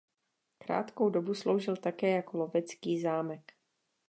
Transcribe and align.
Krátkou 0.57 1.09
dobu 1.09 1.33
sloužil 1.33 1.77
také 1.77 2.09
jako 2.15 2.37
lovecký 2.37 3.01
zámek. 3.01 3.53